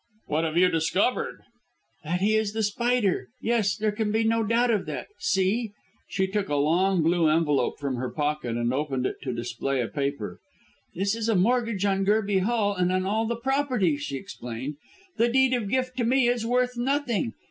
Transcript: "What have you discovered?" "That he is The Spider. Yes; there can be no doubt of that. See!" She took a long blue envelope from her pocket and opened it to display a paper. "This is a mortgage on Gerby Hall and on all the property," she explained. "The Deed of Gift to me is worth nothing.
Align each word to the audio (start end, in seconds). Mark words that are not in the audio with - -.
"What 0.25 0.45
have 0.45 0.57
you 0.57 0.67
discovered?" 0.71 1.41
"That 2.03 2.21
he 2.21 2.33
is 2.33 2.53
The 2.53 2.63
Spider. 2.63 3.27
Yes; 3.39 3.75
there 3.77 3.91
can 3.91 4.11
be 4.11 4.23
no 4.23 4.43
doubt 4.43 4.71
of 4.71 4.87
that. 4.87 5.09
See!" 5.19 5.73
She 6.09 6.25
took 6.25 6.49
a 6.49 6.55
long 6.55 7.03
blue 7.03 7.29
envelope 7.29 7.77
from 7.77 7.97
her 7.97 8.09
pocket 8.09 8.57
and 8.57 8.73
opened 8.73 9.05
it 9.05 9.17
to 9.21 9.31
display 9.31 9.79
a 9.79 9.87
paper. 9.87 10.39
"This 10.95 11.13
is 11.13 11.29
a 11.29 11.35
mortgage 11.35 11.85
on 11.85 12.03
Gerby 12.03 12.39
Hall 12.39 12.73
and 12.75 12.91
on 12.91 13.05
all 13.05 13.27
the 13.27 13.35
property," 13.39 13.95
she 13.95 14.17
explained. 14.17 14.77
"The 15.17 15.29
Deed 15.29 15.53
of 15.53 15.69
Gift 15.69 15.95
to 15.97 16.03
me 16.03 16.27
is 16.27 16.47
worth 16.47 16.75
nothing. 16.77 17.33